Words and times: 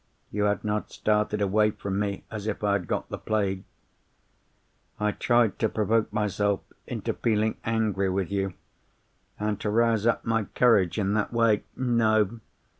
You 0.31 0.45
had 0.45 0.63
not 0.63 0.89
started 0.91 1.43
away 1.43 1.69
from 1.69 1.99
me 1.99 2.23
as 2.31 2.47
if 2.47 2.63
I 2.63 2.73
had 2.73 2.87
got 2.87 3.09
the 3.09 3.19
plague. 3.19 3.63
I 4.99 5.11
tried 5.11 5.59
to 5.59 5.69
provoke 5.69 6.11
myself 6.11 6.61
into 6.87 7.13
feeling 7.13 7.57
angry 7.63 8.09
with 8.09 8.31
you, 8.31 8.55
and 9.39 9.59
to 9.59 9.69
rouse 9.69 10.07
up 10.07 10.25
my 10.25 10.45
courage 10.55 10.97
in 10.97 11.13
that 11.13 11.31
way. 11.31 11.65
No! 11.75 12.39